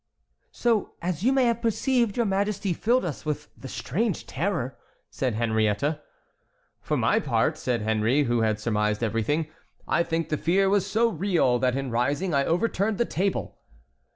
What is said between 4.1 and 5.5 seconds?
terror," said